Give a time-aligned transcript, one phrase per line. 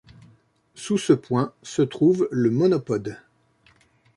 [0.73, 3.19] Sous ce point se trouve le monopode.